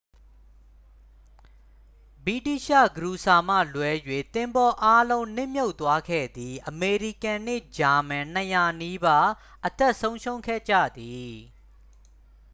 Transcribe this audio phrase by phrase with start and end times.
[2.25, 3.89] ဗြိတိသျှခရူစာမှလွဲ၍
[4.33, 9.27] သင်္ဘောအားလုံး နစ်မြှုပ်သွားခဲ့သည် အမေရိကန်နှင့် ဂျာမန် 200 နီးပါး
[9.67, 11.33] အသက်ဆုံးရှုံးခဲ့ကြသည်